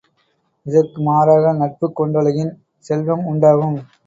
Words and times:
இதற்கு 0.65 0.99
மாறாக 1.01 1.53
நட்புக் 1.53 1.95
கொண்டொழுகின் 1.95 2.51
செல்வம் 2.89 3.23
உணடாகும. 3.27 3.73